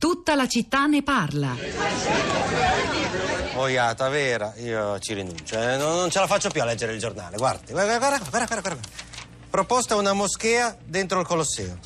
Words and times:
Tutta 0.00 0.34
la 0.34 0.48
città 0.48 0.86
ne 0.86 1.02
parla. 1.02 1.54
Boiata, 3.52 4.08
vera, 4.08 4.54
io 4.56 4.98
ci 4.98 5.12
rinuncio. 5.12 5.60
eh, 5.60 5.76
Non, 5.76 5.96
non 5.98 6.10
ce 6.10 6.20
la 6.20 6.26
faccio 6.26 6.48
più 6.48 6.62
a 6.62 6.64
leggere 6.64 6.94
il 6.94 6.98
giornale. 6.98 7.36
Guardi, 7.36 7.72
guarda, 7.72 7.98
guarda, 7.98 8.16
guarda, 8.18 8.46
guarda, 8.46 8.60
guarda. 8.62 8.88
Proposta 9.50 9.96
una 9.96 10.14
moschea 10.14 10.74
dentro 10.82 11.20
il 11.20 11.26
Colosseo. 11.26 11.76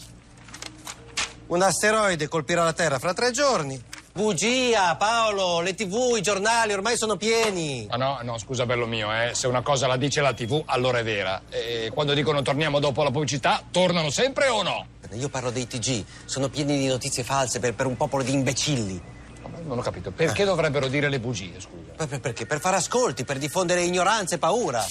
Un 1.48 1.60
asteroide 1.62 2.28
colpirà 2.28 2.62
la 2.62 2.72
Terra 2.72 3.00
fra 3.00 3.12
tre 3.14 3.32
giorni. 3.32 3.82
Bugia, 4.12 4.94
Paolo, 4.94 5.60
le 5.60 5.74
tv, 5.74 6.14
i 6.16 6.22
giornali 6.22 6.72
ormai 6.72 6.96
sono 6.96 7.16
pieni. 7.16 7.88
Ah 7.90 7.96
no, 7.96 8.20
no, 8.22 8.38
scusa 8.38 8.64
bello 8.64 8.86
mio, 8.86 9.12
eh. 9.12 9.34
se 9.34 9.48
una 9.48 9.62
cosa 9.62 9.88
la 9.88 9.96
dice 9.96 10.20
la 10.20 10.32
TV, 10.32 10.62
allora 10.66 11.00
è 11.00 11.02
vera. 11.02 11.42
E 11.50 11.90
quando 11.92 12.14
dicono 12.14 12.40
torniamo 12.42 12.78
dopo 12.78 13.02
la 13.02 13.10
pubblicità, 13.10 13.60
tornano 13.72 14.10
sempre 14.10 14.46
o 14.46 14.62
no? 14.62 14.86
Io 15.12 15.28
parlo 15.28 15.50
dei 15.50 15.66
TG, 15.66 16.04
sono 16.24 16.48
pieni 16.48 16.78
di 16.78 16.86
notizie 16.86 17.22
false 17.22 17.60
per, 17.60 17.74
per 17.74 17.86
un 17.86 17.96
popolo 17.96 18.22
di 18.22 18.32
imbecilli. 18.32 19.00
Vabbè, 19.42 19.62
Non 19.62 19.78
ho 19.78 19.82
capito, 19.82 20.10
perché 20.10 20.44
dovrebbero 20.44 20.88
dire 20.88 21.08
le 21.08 21.20
bugie, 21.20 21.52
scusa? 21.60 22.06
Per- 22.06 22.20
perché? 22.20 22.46
Per 22.46 22.60
fare 22.60 22.76
ascolti, 22.76 23.24
per 23.24 23.38
diffondere 23.38 23.82
ignoranza 23.82 24.34
e 24.34 24.38
paura, 24.38 24.84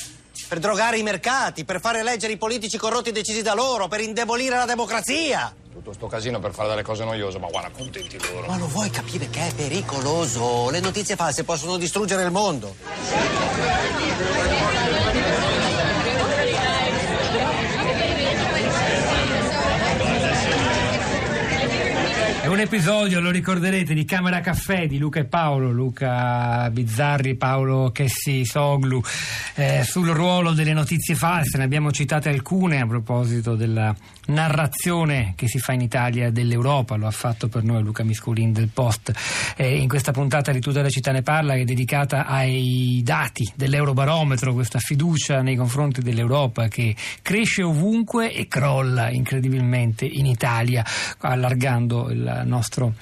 per 0.48 0.60
drogare 0.60 0.98
i 0.98 1.04
mercati, 1.04 1.66
per 1.66 1.80
fare 1.82 2.00
eleggere 2.00 2.34
i 2.34 2.38
politici 2.38 2.78
corrotti 2.78 3.12
decisi 3.12 3.42
da 3.42 3.54
loro, 3.54 3.88
per 3.88 4.00
indebolire 4.00 4.56
la 4.56 4.66
democrazia. 4.66 5.54
Tutto 5.72 5.92
sto 5.94 6.06
casino 6.08 6.40
per 6.40 6.54
fare 6.54 6.70
delle 6.70 6.84
cose 6.84 7.04
noiose, 7.04 7.40
ma 7.40 7.48
guarda, 7.48 7.72
contenti 7.72 8.18
loro. 8.32 8.46
Ma 8.48 8.58
lo 8.58 8.68
vuoi 8.68 8.92
capire 8.92 9.28
che 9.30 9.48
è 9.48 9.54
pericoloso? 9.56 10.70
Le 10.70 10.80
notizie 10.80 11.16
false 11.16 11.44
possono 11.44 11.78
distruggere 11.78 12.24
il 12.24 12.32
mondo. 12.32 12.76
È 22.44 22.48
un 22.48 22.60
episodio, 22.60 23.22
lo 23.22 23.32
ricorderete, 23.32 23.94
di 23.94 24.04
Camera 24.04 24.42
Caffè 24.42 24.86
di 24.86 24.98
Luca 24.98 25.22
e 25.22 25.24
Paolo, 25.24 25.72
Luca 25.72 26.70
Bizzarri, 26.70 27.36
Paolo 27.36 27.92
Chessi 27.94 28.44
Soglu, 28.44 29.02
eh, 29.56 29.84
sul 29.86 30.10
ruolo 30.10 30.52
delle 30.52 30.74
notizie 30.74 31.16
false. 31.16 31.58
Ne 31.58 31.64
abbiamo 31.64 31.90
citate 31.94 32.28
alcune 32.28 32.82
a 32.82 32.86
proposito 32.86 33.56
della 33.56 33.96
narrazione 34.26 35.36
che 35.38 35.48
si 35.48 35.58
fa 35.58 35.72
in 35.72 35.80
Italia 35.80 36.32
dell'Europa, 36.32 36.98
lo 36.98 37.08
ha 37.08 37.12
fatto 37.12 37.48
per 37.48 37.64
noi 37.64 37.82
Luca 37.82 38.04
Misculin 38.04 38.52
del 38.52 38.68
Post. 38.68 39.14
Eh, 39.56 39.78
in 39.78 39.88
questa 39.88 40.12
puntata 40.12 40.52
di 40.52 40.60
Tutta 40.60 40.82
la 40.82 40.90
città 40.90 41.14
ne 41.14 41.22
parla, 41.22 41.54
è 41.54 41.64
dedicata 41.64 42.26
ai 42.26 43.00
dati 43.06 43.50
dell'Eurobarometro, 43.56 44.52
questa 44.52 44.80
fiducia 44.80 45.42
nei 45.42 45.56
confronti 45.56 46.02
dell'Europa 46.02 46.68
che 46.68 46.94
cresce 47.22 47.64
ovunque 47.64 48.34
e 48.34 48.50
crolla 48.50 49.10
incredibilmente 49.10 50.04
in 50.04 50.26
Italia, 50.26 50.84
allargando 51.20 52.12
il 52.12 52.32
nostro 52.44 52.94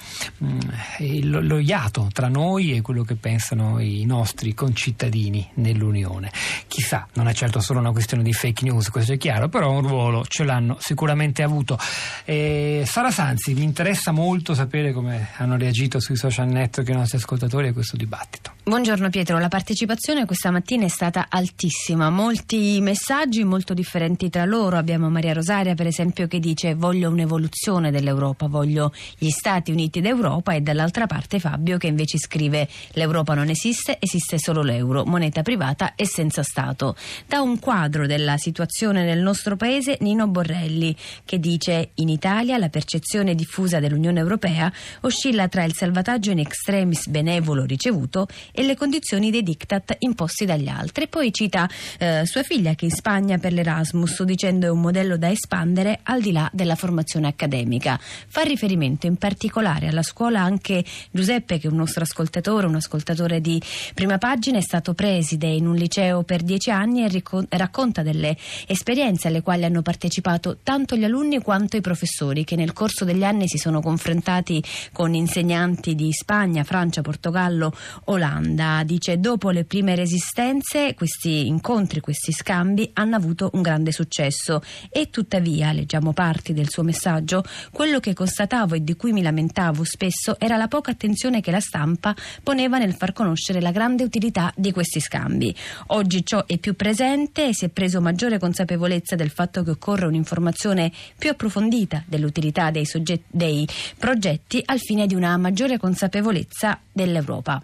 mm, 0.44 0.60
il- 1.00 1.30
lo 1.46 1.58
iato 1.58 2.08
tra 2.12 2.28
noi 2.28 2.76
e 2.76 2.82
quello 2.82 3.02
che 3.02 3.14
pensano 3.14 3.78
i 3.80 4.04
nostri 4.04 4.54
concittadini 4.54 5.48
nell'Unione. 5.54 6.30
Chissà, 6.68 7.06
non 7.14 7.28
è 7.28 7.32
certo 7.32 7.60
solo 7.60 7.78
una 7.80 7.92
questione 7.92 8.22
di 8.22 8.32
fake 8.32 8.64
news, 8.64 8.90
questo 8.90 9.12
è 9.14 9.16
chiaro, 9.16 9.48
però 9.48 9.70
un 9.70 9.86
ruolo 9.86 10.24
ce 10.26 10.44
l'hanno 10.44 10.76
sicuramente 10.80 11.42
avuto. 11.42 11.78
Eh, 12.24 12.84
Sara 12.86 13.10
Sanzi, 13.10 13.54
mi 13.54 13.62
interessa 13.62 14.12
molto 14.12 14.54
sapere 14.54 14.92
come 14.92 15.28
hanno 15.36 15.56
reagito 15.56 16.00
sui 16.00 16.16
social 16.16 16.48
network 16.48 16.88
i 16.88 16.92
nostri 16.92 17.18
ascoltatori 17.18 17.68
a 17.68 17.72
questo 17.72 17.96
dibattito. 17.96 18.51
Buongiorno 18.64 19.10
Pietro, 19.10 19.40
la 19.40 19.48
partecipazione 19.48 20.24
questa 20.24 20.52
mattina 20.52 20.84
è 20.84 20.88
stata 20.88 21.26
altissima, 21.28 22.10
molti 22.10 22.80
messaggi 22.80 23.42
molto 23.42 23.74
differenti 23.74 24.30
tra 24.30 24.44
loro. 24.44 24.76
Abbiamo 24.76 25.10
Maria 25.10 25.32
Rosaria 25.32 25.74
per 25.74 25.88
esempio 25.88 26.28
che 26.28 26.38
dice 26.38 26.76
voglio 26.76 27.10
un'evoluzione 27.10 27.90
dell'Europa, 27.90 28.46
voglio 28.46 28.92
gli 29.18 29.30
Stati 29.30 29.72
Uniti 29.72 30.00
d'Europa 30.00 30.52
e 30.52 30.60
dall'altra 30.60 31.08
parte 31.08 31.40
Fabio 31.40 31.76
che 31.76 31.88
invece 31.88 32.18
scrive 32.18 32.68
l'Europa 32.92 33.34
non 33.34 33.48
esiste, 33.48 33.96
esiste 33.98 34.38
solo 34.38 34.62
l'euro, 34.62 35.04
moneta 35.04 35.42
privata 35.42 35.96
e 35.96 36.06
senza 36.06 36.44
Stato. 36.44 36.94
Da 37.26 37.40
un 37.40 37.58
quadro 37.58 38.06
della 38.06 38.36
situazione 38.36 39.02
nel 39.02 39.22
nostro 39.22 39.56
paese 39.56 39.96
Nino 40.02 40.28
Borrelli 40.28 40.94
che 41.24 41.40
dice 41.40 41.90
in 41.94 42.08
Italia 42.08 42.58
la 42.58 42.68
percezione 42.68 43.34
diffusa 43.34 43.80
dell'Unione 43.80 44.20
Europea 44.20 44.72
oscilla 45.00 45.48
tra 45.48 45.64
il 45.64 45.74
salvataggio 45.74 46.30
in 46.30 46.38
extremis 46.38 47.08
benevolo 47.08 47.64
ricevuto 47.64 48.28
e 48.52 48.62
le 48.62 48.76
condizioni 48.76 49.30
dei 49.30 49.42
diktat 49.42 49.96
imposti 50.00 50.44
dagli 50.44 50.68
altri. 50.68 51.08
Poi 51.08 51.32
cita 51.32 51.68
eh, 51.98 52.22
sua 52.24 52.42
figlia 52.42 52.74
che 52.74 52.84
in 52.84 52.90
Spagna 52.90 53.38
per 53.38 53.52
l'Erasmus 53.52 54.22
dicendo 54.22 54.66
è 54.66 54.70
un 54.70 54.80
modello 54.80 55.16
da 55.16 55.30
espandere 55.30 56.00
al 56.02 56.20
di 56.20 56.32
là 56.32 56.48
della 56.52 56.74
formazione 56.74 57.26
accademica. 57.28 57.98
Fa 57.98 58.42
riferimento 58.42 59.06
in 59.06 59.16
particolare 59.16 59.88
alla 59.88 60.02
scuola 60.02 60.40
anche 60.40 60.84
Giuseppe 61.10 61.58
che 61.58 61.68
è 61.68 61.70
un 61.70 61.76
nostro 61.76 62.02
ascoltatore, 62.02 62.66
un 62.66 62.74
ascoltatore 62.74 63.40
di 63.40 63.60
prima 63.94 64.18
pagina, 64.18 64.58
è 64.58 64.62
stato 64.62 64.94
preside 64.94 65.46
in 65.46 65.66
un 65.66 65.74
liceo 65.74 66.22
per 66.22 66.42
dieci 66.42 66.70
anni 66.70 67.04
e 67.04 67.08
rico- 67.08 67.44
racconta 67.48 68.02
delle 68.02 68.36
esperienze 68.66 69.28
alle 69.28 69.42
quali 69.42 69.64
hanno 69.64 69.82
partecipato 69.82 70.58
tanto 70.62 70.96
gli 70.96 71.04
alunni 71.04 71.40
quanto 71.40 71.76
i 71.76 71.80
professori 71.80 72.44
che 72.44 72.56
nel 72.56 72.72
corso 72.72 73.04
degli 73.04 73.24
anni 73.24 73.48
si 73.48 73.58
sono 73.58 73.80
confrontati 73.80 74.62
con 74.92 75.14
insegnanti 75.14 75.94
di 75.94 76.12
Spagna, 76.12 76.64
Francia, 76.64 77.00
Portogallo, 77.00 77.72
Olanda. 78.04 78.41
Dice 78.84 79.18
dopo 79.18 79.50
le 79.50 79.64
prime 79.64 79.94
resistenze 79.94 80.94
questi 80.94 81.46
incontri, 81.46 82.00
questi 82.00 82.32
scambi 82.32 82.90
hanno 82.94 83.16
avuto 83.16 83.50
un 83.54 83.62
grande 83.62 83.92
successo 83.92 84.62
e 84.90 85.10
tuttavia, 85.10 85.72
leggiamo 85.72 86.12
parti 86.12 86.52
del 86.52 86.68
suo 86.68 86.82
messaggio, 86.82 87.44
quello 87.70 88.00
che 88.00 88.14
constatavo 88.14 88.74
e 88.74 88.82
di 88.82 88.96
cui 88.96 89.12
mi 89.12 89.22
lamentavo 89.22 89.84
spesso 89.84 90.36
era 90.38 90.56
la 90.56 90.68
poca 90.68 90.90
attenzione 90.90 91.40
che 91.40 91.50
la 91.50 91.60
stampa 91.60 92.14
poneva 92.42 92.78
nel 92.78 92.94
far 92.94 93.12
conoscere 93.12 93.60
la 93.60 93.70
grande 93.70 94.02
utilità 94.02 94.52
di 94.56 94.72
questi 94.72 95.00
scambi. 95.00 95.54
Oggi 95.88 96.24
ciò 96.24 96.44
è 96.44 96.58
più 96.58 96.74
presente 96.74 97.48
e 97.48 97.54
si 97.54 97.64
è 97.64 97.68
preso 97.68 98.00
maggiore 98.00 98.38
consapevolezza 98.38 99.14
del 99.14 99.30
fatto 99.30 99.62
che 99.62 99.70
occorre 99.70 100.06
un'informazione 100.06 100.90
più 101.16 101.30
approfondita 101.30 102.02
dell'utilità 102.06 102.70
dei, 102.70 102.86
soggetti- 102.86 103.24
dei 103.30 103.66
progetti 103.96 104.60
al 104.64 104.80
fine 104.80 105.06
di 105.06 105.14
una 105.14 105.36
maggiore 105.36 105.78
consapevolezza 105.78 106.80
dell'Europa. 106.92 107.62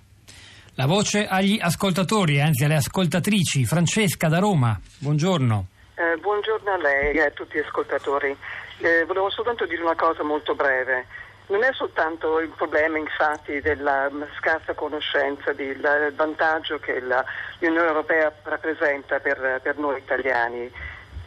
La 0.78 0.86
voce 0.86 1.26
agli 1.26 1.58
ascoltatori, 1.60 2.40
anzi 2.40 2.62
alle 2.62 2.76
ascoltatrici. 2.76 3.64
Francesca 3.64 4.28
da 4.28 4.38
Roma, 4.38 4.78
buongiorno. 4.98 5.66
Eh, 5.96 6.16
buongiorno 6.20 6.70
a 6.70 6.76
lei 6.76 7.16
e 7.16 7.22
a 7.22 7.30
tutti 7.30 7.56
gli 7.58 7.64
ascoltatori. 7.66 8.30
Eh, 8.78 9.04
volevo 9.04 9.28
soltanto 9.28 9.66
dire 9.66 9.82
una 9.82 9.96
cosa 9.96 10.22
molto 10.22 10.54
breve. 10.54 11.06
Non 11.48 11.64
è 11.64 11.70
soltanto 11.72 12.38
il 12.38 12.50
problema, 12.50 12.96
infatti, 12.96 13.60
della 13.60 14.08
scarsa 14.38 14.74
conoscenza 14.74 15.52
del 15.52 16.12
vantaggio 16.14 16.78
che 16.78 17.00
la- 17.00 17.24
l'Unione 17.58 17.88
Europea 17.88 18.32
rappresenta 18.44 19.18
per, 19.18 19.58
per 19.60 19.78
noi 19.78 19.98
italiani, 19.98 20.70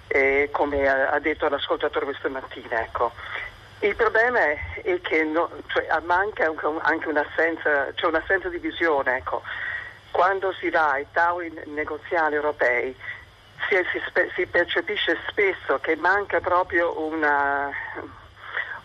eh, 0.07 0.47
come 0.53 0.88
ha, 0.88 1.09
ha 1.09 1.19
detto 1.19 1.50
l'ascoltatore 1.50 2.06
questa 2.06 2.29
mattina. 2.29 2.79
Ecco. 2.83 3.12
Il 3.84 3.96
problema 3.96 4.40
è, 4.40 4.58
che 5.02 5.24
no- 5.24 5.50
cioè, 5.68 5.88
manca 6.03 6.46
anche 6.46 6.66
un- 6.68 6.80
anche 6.84 7.08
un'assenza, 7.08 7.92
cioè 7.96 8.09
un'assenza 8.09 8.47
di 8.50 8.58
visione. 8.59 9.18
Ecco. 9.18 9.42
Quando 10.12 10.52
si 10.53 10.69
va 10.69 10.92
ai 10.92 11.08
tavoli 11.12 11.52
negoziali 11.68 12.36
europei 12.36 12.96
si, 13.69 13.75
si 13.92 14.02
si 14.36 14.46
percepisce 14.46 15.18
spesso 15.30 15.80
che 15.80 15.96
manca 15.96 16.40
proprio 16.42 17.00
una, 17.00 17.72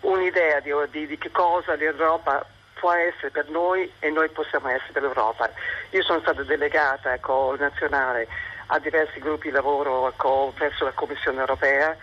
un'idea 0.01 0.59
di, 0.61 0.71
di- 0.89 1.07
di 1.07 1.17
che 1.17 1.31
cosa 1.31 1.75
l'Europa 1.75 2.45
può 2.79 2.91
essere 2.93 3.29
per 3.31 3.49
noi 3.49 3.91
e 3.99 4.09
noi 4.09 4.29
possiamo 4.29 4.69
essere 4.69 4.93
per 4.93 5.01
l'Europa. 5.03 5.49
Io 5.91 6.01
sono 6.03 6.19
stata 6.21 6.43
delegata 6.43 7.13
ecco, 7.13 7.55
nazionale 7.59 8.27
a 8.67 8.79
diversi 8.79 9.19
gruppi 9.19 9.47
di 9.49 9.53
lavoro 9.53 10.07
ecco, 10.07 10.51
presso 10.55 10.83
la 10.85 10.91
Commissione 10.91 11.39
europea 11.39 11.95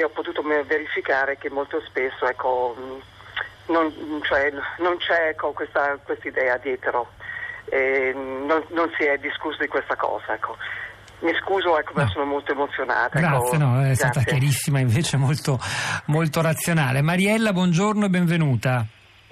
e 0.00 0.04
ho 0.04 0.08
potuto 0.10 0.42
verificare 0.42 1.38
che 1.38 1.50
molto 1.50 1.80
spesso 1.86 2.26
ecco, 2.26 2.74
mh, 2.76 3.72
non, 3.72 3.92
cioè, 4.22 4.52
non 4.78 4.96
c'è 4.98 5.28
ecco, 5.30 5.52
questa 5.52 5.98
idea 6.22 6.56
dietro, 6.58 7.12
e 7.64 8.12
non, 8.14 8.62
non 8.68 8.90
si 8.96 9.04
è 9.04 9.16
discusso 9.18 9.58
di 9.60 9.66
questa 9.68 9.96
cosa. 9.96 10.34
Ecco. 10.34 10.56
Mi 11.20 11.32
scuso, 11.42 11.78
ecco, 11.78 11.92
ma 11.94 12.02
No. 12.02 12.08
sono 12.10 12.24
molto 12.26 12.52
emozionata. 12.52 13.18
ecco. 13.18 13.26
Grazie, 13.28 13.58
no, 13.58 13.82
è 13.82 13.94
stata 13.94 14.20
Grazie. 14.20 14.32
chiarissima, 14.32 14.78
invece 14.80 15.16
molto, 15.16 15.58
molto 16.06 16.42
razionale. 16.42 17.00
Mariella, 17.00 17.52
buongiorno 17.52 18.04
e 18.04 18.08
benvenuta. 18.10 18.84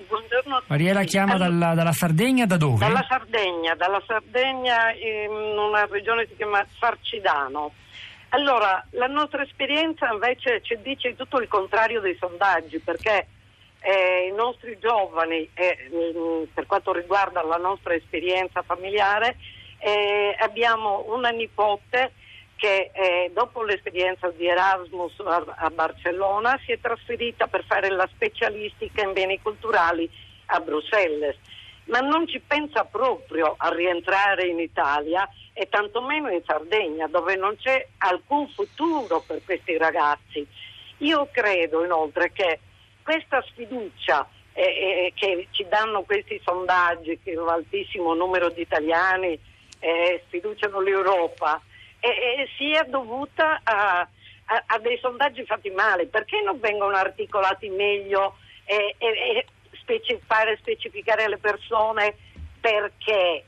Buongiorno 0.09 0.55
a 0.55 0.59
tutti. 0.61 0.71
Mariella 0.71 1.03
chiama 1.03 1.35
Allora, 1.35 1.51
dalla, 1.51 1.75
dalla 1.75 1.93
Sardegna, 1.93 2.47
da 2.47 2.57
dove? 2.57 2.79
dalla 2.87 3.05
Sardegna, 3.07 3.75
dalla 3.75 4.03
Sardegna 4.07 4.93
in 4.93 5.31
una 5.59 5.87
regione 5.91 6.23
che 6.23 6.29
si 6.31 6.37
chiama 6.37 6.65
Sarcidano. 6.79 7.73
Allora, 8.35 8.85
la 8.91 9.07
nostra 9.07 9.45
esperienza 9.45 10.11
invece 10.11 10.61
ci 10.61 10.77
dice 10.83 11.15
tutto 11.15 11.39
il 11.41 11.47
contrario 11.47 12.01
dei 12.01 12.17
sondaggi, 12.19 12.81
perché 12.81 13.29
eh, 13.79 14.27
i 14.29 14.35
nostri 14.35 14.77
giovani, 14.81 15.49
eh, 15.55 15.89
mm, 15.89 16.43
per 16.53 16.67
quanto 16.67 16.93
riguarda 16.93 17.45
la 17.45 17.59
nostra 17.59 17.95
esperienza 17.95 18.63
familiare, 18.63 19.37
eh, 19.79 20.35
abbiamo 20.41 21.05
una 21.15 21.29
nipote 21.29 22.11
che 22.57 22.91
eh, 22.93 23.31
dopo 23.33 23.63
l'esperienza 23.63 24.29
di 24.31 24.49
Erasmus 24.49 25.13
a, 25.21 25.45
a 25.59 25.71
Barcellona 25.71 26.59
si 26.65 26.73
è 26.73 26.81
trasferita 26.81 27.47
per 27.47 27.63
fare 27.65 27.89
la 27.89 28.09
specialistica 28.13 29.03
in 29.03 29.13
beni 29.13 29.41
culturali 29.41 30.11
a 30.47 30.59
Bruxelles, 30.59 31.37
ma 31.87 32.01
non 32.01 32.27
ci 32.27 32.41
pensa 32.41 32.85
proprio 32.85 33.55
a 33.57 33.69
rientrare 33.69 34.47
in 34.47 34.59
Italia 34.59 35.29
e 35.53 35.69
tantomeno 35.69 36.31
in 36.31 36.43
Sardegna, 36.45 37.07
dove 37.07 37.37
non 37.37 37.57
c'è 37.57 37.87
alcun 37.99 38.49
futuro 38.49 39.23
per 39.27 39.43
questi 39.45 39.77
ragazzi. 39.77 40.47
Io 40.99 41.29
credo 41.31 41.85
inoltre 41.85 42.33
che 42.33 42.61
questa 43.03 43.43
sfiducia 43.49 44.27
eh, 44.53 44.63
eh, 44.63 45.13
che 45.15 45.49
ci 45.51 45.67
danno 45.69 46.03
questi 46.03 46.41
sondaggi, 46.43 47.19
che 47.23 47.37
un 47.37 47.49
altissimo 47.49 48.15
numero 48.15 48.49
di 48.51 48.63
italiani 48.63 49.39
eh, 49.81 50.23
sfiduciano 50.27 50.81
l'Europa, 50.81 51.61
eh, 52.01 52.49
sia 52.57 52.85
dovuta 52.85 53.61
a, 53.63 54.01
a, 54.01 54.63
a, 54.67 54.79
dei 54.79 54.97
sondaggi 54.99 55.45
fatti 55.45 55.71
male. 55.71 56.07
Perché 56.07 56.41
non 56.43 56.61
vengono 56.61 56.97
articolati 56.97 57.69
meglio 57.69 58.37
e, 58.65 58.95
e 58.97 59.47
speci- 59.85 60.21
fare 60.27 60.57
specificare 60.57 61.25
alle 61.25 61.39
persone 61.39 62.17
perché 62.61 63.45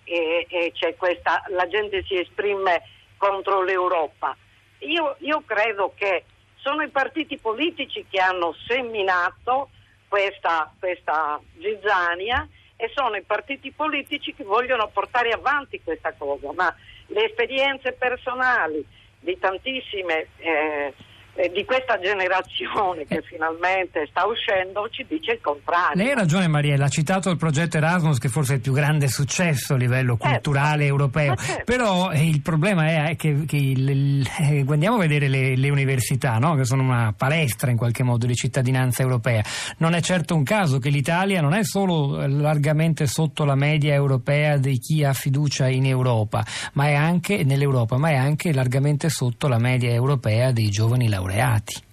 questa, 0.96 1.42
la 1.48 1.66
gente 1.66 2.04
si 2.04 2.18
esprime 2.18 2.82
contro 3.16 3.62
l'Europa? 3.62 4.36
Io, 4.80 5.16
io 5.20 5.42
credo 5.46 5.94
che 5.96 6.24
sono 6.56 6.82
i 6.82 6.88
partiti 6.88 7.38
politici 7.38 8.04
che 8.08 8.20
hanno 8.20 8.54
seminato 8.66 9.70
questa, 10.06 10.70
questa 10.78 11.40
zizzania 11.58 12.46
e 12.76 12.90
sono 12.94 13.16
i 13.16 13.22
partiti 13.22 13.72
politici 13.72 14.34
che 14.34 14.44
vogliono 14.44 14.88
portare 14.88 15.30
avanti 15.30 15.80
questa 15.82 16.12
cosa, 16.12 16.52
ma 16.52 16.74
le 17.06 17.24
esperienze 17.24 17.92
personali 17.92 18.84
di 19.18 19.38
tantissime 19.38 20.28
eh, 20.36 20.92
eh, 21.36 21.50
di 21.50 21.64
questa 21.64 21.98
generazione 21.98 23.04
che 23.04 23.22
finalmente 23.22 24.06
sta 24.08 24.24
uscendo 24.26 24.88
ci 24.88 25.04
dice 25.06 25.32
il 25.32 25.40
contrario. 25.42 26.02
Lei 26.02 26.12
ha 26.12 26.14
ragione 26.14 26.48
Mariella, 26.48 26.86
ha 26.86 26.88
citato 26.88 27.28
il 27.30 27.36
progetto 27.36 27.76
Erasmus 27.76 28.18
che 28.18 28.28
forse 28.28 28.54
è 28.54 28.56
il 28.56 28.62
più 28.62 28.72
grande 28.72 29.08
successo 29.08 29.74
a 29.74 29.76
livello 29.76 30.16
certo. 30.16 30.28
culturale 30.28 30.86
europeo, 30.86 31.36
certo. 31.36 31.64
però 31.64 32.10
eh, 32.10 32.26
il 32.26 32.40
problema 32.40 33.08
è 33.08 33.16
che, 33.16 33.44
che 33.46 33.56
il, 33.56 33.88
il, 33.88 34.30
eh, 34.40 34.64
andiamo 34.66 34.96
a 34.96 35.00
vedere 35.00 35.28
le, 35.28 35.56
le 35.56 35.70
università, 35.70 36.38
no? 36.38 36.54
che 36.54 36.64
sono 36.64 36.82
una 36.82 37.12
palestra 37.14 37.70
in 37.70 37.76
qualche 37.76 38.02
modo 38.02 38.24
di 38.24 38.34
cittadinanza 38.34 39.02
europea. 39.02 39.42
Non 39.78 39.92
è 39.92 40.00
certo 40.00 40.34
un 40.34 40.42
caso 40.42 40.78
che 40.78 40.88
l'Italia 40.88 41.42
non 41.42 41.52
è 41.52 41.64
solo 41.64 42.26
largamente 42.26 43.06
sotto 43.06 43.44
la 43.44 43.54
media 43.54 43.92
europea 43.92 44.56
di 44.56 44.78
chi 44.78 45.04
ha 45.04 45.12
fiducia 45.12 45.68
in 45.68 45.84
Europa, 45.84 46.42
ma 46.72 46.86
è 46.86 46.94
anche 46.94 47.44
nell'Europa, 47.44 47.98
ma 47.98 48.08
è 48.08 48.16
anche 48.16 48.54
largamente 48.54 49.10
sotto 49.10 49.48
la 49.48 49.58
media 49.58 49.90
europea 49.90 50.50
dei 50.50 50.70
giovani 50.70 51.08
laureati 51.08 51.25
laureati. 51.26 51.84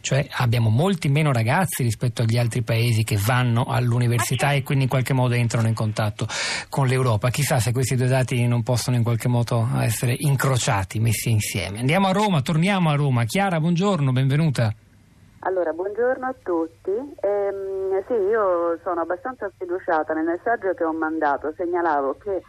Cioè 0.00 0.26
abbiamo 0.38 0.70
molti 0.70 1.08
meno 1.08 1.32
ragazzi 1.32 1.82
rispetto 1.82 2.22
agli 2.22 2.38
altri 2.38 2.62
paesi 2.62 3.04
che 3.04 3.18
vanno 3.18 3.66
all'università 3.68 4.52
e 4.52 4.62
quindi 4.62 4.84
in 4.84 4.90
qualche 4.90 5.12
modo 5.12 5.34
entrano 5.34 5.68
in 5.68 5.74
contatto 5.74 6.26
con 6.70 6.86
l'Europa. 6.86 7.28
Chissà 7.28 7.58
se 7.58 7.72
questi 7.72 7.94
due 7.94 8.06
dati 8.06 8.46
non 8.46 8.62
possono 8.62 8.96
in 8.96 9.02
qualche 9.02 9.28
modo 9.28 9.68
essere 9.80 10.14
incrociati, 10.16 10.98
messi 10.98 11.30
insieme. 11.30 11.80
Andiamo 11.80 12.06
a 12.06 12.12
Roma, 12.12 12.40
torniamo 12.40 12.88
a 12.88 12.94
Roma. 12.94 13.24
Chiara, 13.24 13.60
buongiorno, 13.60 14.12
benvenuta. 14.12 14.72
Allora, 15.40 15.72
buongiorno 15.72 16.26
a 16.26 16.34
tutti. 16.42 16.90
Ehm, 16.90 18.02
sì, 18.08 18.14
io 18.14 18.80
sono 18.82 19.02
abbastanza 19.02 19.48
sfiduciata 19.54 20.14
nel 20.14 20.24
messaggio 20.24 20.72
che 20.72 20.84
ho 20.84 20.92
mandato. 20.94 21.52
Segnalavo 21.54 22.16
che 22.16 22.42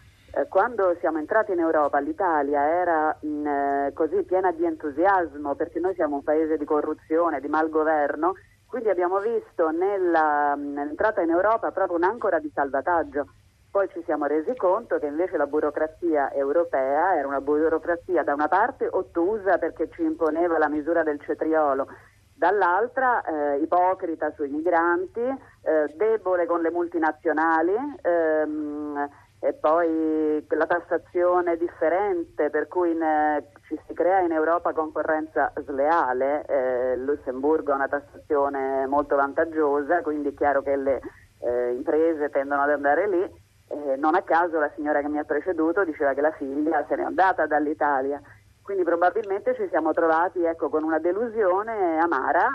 quando 0.50 0.96
siamo 1.00 1.18
entrati 1.18 1.52
in 1.52 1.60
Europa 1.60 2.00
l'Italia 2.00 2.62
era 2.62 3.18
mh, 3.20 3.28
mm, 3.28 3.48
eh, 3.48 3.92
così 3.94 4.24
piena 4.24 4.52
di 4.52 4.66
entusiasmo 4.66 5.56
perché 5.56 5.80
noi 5.80 5.96
siamo 5.96 6.18
un 6.18 6.24
paese 6.24 6.58
di 6.58 6.66
corruzione, 6.66 7.40
di 7.40 7.48
malgoverno, 7.48 8.34
quindi 8.68 8.90
abbiamo 8.90 9.20
visto 9.20 9.70
nella, 9.70 10.56
mm, 10.56 10.74
nell'entrata 10.74 11.22
in 11.22 11.30
Europa 11.30 11.72
proprio 11.72 11.98
un'ancora 11.98 12.40
di 12.40 12.52
salvataggio. 12.54 13.28
Poi 13.72 13.90
ci 13.90 14.02
siamo 14.06 14.26
resi 14.26 14.56
conto 14.56 14.98
che 14.98 15.08
invece 15.08 15.38
la 15.38 15.48
burocrazia 15.48 16.32
europea 16.32 17.18
era 17.18 17.28
una 17.28 17.42
burocrazia 17.42 18.24
da 18.24 18.34
una 18.34 18.48
parte 18.48 18.88
ottusa 18.90 19.58
perché 19.58 19.90
ci 19.92 20.04
imponeva 20.04 20.58
la 20.58 20.70
misura 20.70 21.04
del 21.04 21.20
cetriolo, 21.20 21.88
dall'altra 22.34 23.24
eh, 23.24 23.58
ipocrita 23.58 24.32
sui 24.36 24.50
migranti, 24.50 25.20
eh, 25.20 25.94
debole 25.96 26.46
con 26.46 26.62
le 26.62 26.72
multinazionali. 26.72 27.76
Ehm, 28.02 29.10
e 29.48 29.54
poi 29.54 30.46
la 30.50 30.66
tassazione 30.66 31.56
differente 31.56 32.50
per 32.50 32.68
cui 32.68 32.92
in, 32.92 33.02
eh, 33.02 33.48
ci 33.66 33.80
si 33.88 33.94
crea 33.94 34.20
in 34.20 34.34
Europa 34.34 34.74
concorrenza 34.74 35.54
sleale, 35.64 36.44
eh, 36.46 36.98
Lussemburgo 36.98 37.72
ha 37.72 37.76
una 37.76 37.88
tassazione 37.88 38.86
molto 38.88 39.16
vantaggiosa, 39.16 40.02
quindi 40.02 40.30
è 40.30 40.34
chiaro 40.34 40.62
che 40.62 40.76
le 40.76 41.00
eh, 41.40 41.72
imprese 41.72 42.30
tendono 42.30 42.64
ad 42.64 42.72
andare 42.72 43.08
lì. 43.08 43.24
Eh, 43.70 43.96
non 43.96 44.16
a 44.16 44.22
caso 44.22 44.60
la 44.60 44.72
signora 44.76 45.00
che 45.00 45.08
mi 45.08 45.18
ha 45.18 45.24
preceduto 45.24 45.86
diceva 45.86 46.14
che 46.14 46.22
la 46.22 46.32
figlia 46.32 46.86
se 46.88 46.96
n'è 46.96 47.04
andata 47.04 47.46
dall'Italia, 47.46 48.22
quindi 48.62 48.84
probabilmente 48.84 49.56
ci 49.56 49.66
siamo 49.70 49.94
trovati 49.94 50.44
ecco, 50.44 50.68
con 50.68 50.84
una 50.84 51.00
delusione 51.00 52.00
amara 52.00 52.50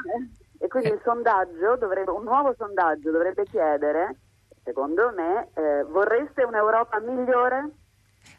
e 0.58 0.68
quindi 0.68 0.98
sondaggio 1.02 1.76
dovrebbe, 1.76 2.10
un 2.10 2.24
nuovo 2.24 2.54
sondaggio 2.54 3.10
dovrebbe 3.10 3.44
chiedere 3.44 4.16
secondo 4.64 5.12
me, 5.14 5.48
eh, 5.54 5.84
vorreste 5.84 6.42
un'Europa 6.42 6.98
migliore? 7.00 7.70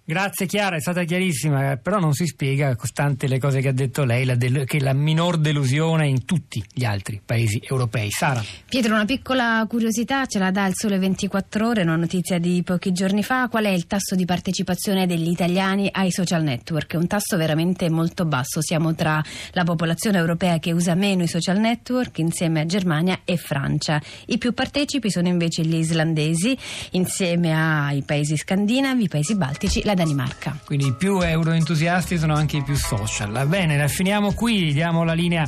Grazie 0.06 0.48
Chiara, 0.48 0.76
è 0.76 0.82
stata 0.82 1.06
chiarissima, 1.06 1.78
però 1.78 1.98
non 1.98 2.12
si 2.12 2.26
spiega, 2.26 2.76
costante 2.76 3.26
le 3.26 3.40
cose 3.40 3.62
che 3.62 3.70
ha 3.70 3.72
detto 3.72 4.04
lei, 4.04 4.26
la 4.26 4.36
del- 4.36 4.66
che 4.66 4.82
la 4.82 4.92
minor 4.92 5.38
delusione 5.38 6.08
in 6.10 6.26
tutti 6.26 6.62
gli 6.74 6.84
altri 6.84 7.22
paesi 7.26 7.62
europei. 7.66 8.12
Sara. 8.12 8.44
Pietro, 8.68 8.96
una 8.96 9.06
piccola 9.06 9.66
curiosità 9.66 10.26
ce 10.26 10.40
la 10.40 10.52
dà 10.52 10.66
il 10.66 10.74
Sole 10.76 11.00
24 11.00 11.70
Ore, 11.70 11.84
una 11.84 11.96
notizia 11.96 12.38
di 12.38 12.62
pochi 12.64 12.92
giorni 12.92 13.24
fa. 13.24 13.48
Qual 13.48 13.64
è 13.64 13.70
il 13.70 13.88
tasso 13.88 14.16
di 14.16 14.26
partecipazione 14.26 15.08
degli 15.08 15.30
italiani 15.30 15.88
ai 15.90 16.12
social 16.12 16.44
network? 16.44 16.96
È 16.96 16.98
un 16.98 17.08
tasso 17.08 17.38
veramente 17.38 17.90
molto 17.90 18.26
basso. 18.26 18.62
Siamo 18.62 18.94
tra 18.96 19.24
la 19.52 19.64
popolazione 19.64 20.18
europea 20.18 20.60
che 20.60 20.74
usa 20.74 20.96
meno 20.96 21.24
i 21.24 21.30
social 21.30 21.60
network 21.60 22.18
insieme 22.18 22.60
a 22.60 22.66
Germania 22.66 23.22
e 23.24 23.38
Francia. 23.38 24.02
I 24.26 24.38
più 24.38 24.54
partecipi 24.54 25.10
sono 25.10 25.30
invece 25.30 25.64
gli 25.64 25.76
islandesi 25.76 26.58
insieme 26.92 27.54
ai 27.54 28.02
paesi 28.02 28.36
scandinavi, 28.36 29.04
i 29.04 29.08
paesi 29.08 29.38
baltici, 29.38 29.82
la 29.86 29.92
Danimarca. 29.94 30.58
Quindi 30.66 30.88
i 30.88 30.94
più 30.94 31.20
euroentusiasti 31.22 32.18
sono 32.18 32.36
anche 32.36 32.58
i 32.58 32.64
più 32.64 32.76
social. 32.76 33.46
Bene, 33.48 33.78
la 33.78 33.88
finiamo 33.88 34.34
qui, 34.34 34.74
diamo 34.74 35.04
la 35.04 35.14
linea 35.14 35.48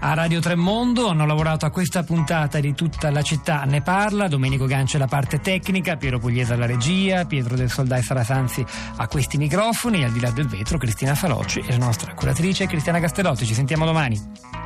a 0.00 0.14
Radio 0.14 0.40
Tremondo. 0.40 1.08
Hanno 1.08 1.26
lavorato 1.26 1.66
a 1.66 1.70
questa 1.70 2.02
puntata 2.02 2.60
di 2.60 2.74
tutta 2.74 3.10
la 3.10 3.22
città 3.22 3.64
ne 3.64 3.82
parla. 3.82 4.28
Domenico 4.28 4.66
Gancia 4.66 4.98
la 4.98 5.06
parte 5.06 5.40
tecnica, 5.40 5.96
Piero 5.96 6.18
Pugliese 6.18 6.54
alla 6.54 6.66
regia, 6.66 7.24
Pietro 7.24 7.56
del 7.56 7.70
Soldà 7.70 7.96
e 7.96 8.02
Sara 8.02 8.24
Sanzi 8.24 8.64
a 8.96 9.06
questi 9.06 9.36
microfoni, 9.36 10.04
al 10.04 10.12
di 10.12 10.20
là 10.20 10.30
del 10.30 10.46
vetro 10.46 10.78
Cristina 10.78 11.14
Falocci 11.14 11.60
e 11.60 11.70
la 11.70 11.84
nostra 11.84 12.14
curatrice 12.14 12.66
Cristiana 12.66 13.00
Castellotti. 13.00 13.46
Ci 13.46 13.54
sentiamo 13.54 13.84
domani. 13.84 14.61